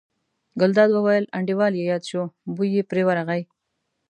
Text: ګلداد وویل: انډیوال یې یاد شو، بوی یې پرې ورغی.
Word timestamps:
ګلداد 0.59 0.89
وویل: 0.93 1.25
انډیوال 1.37 1.73
یې 1.77 1.85
یاد 1.91 2.03
شو، 2.09 2.23
بوی 2.55 2.69
یې 2.75 2.83
پرې 2.89 3.01
ورغی. 3.05 3.41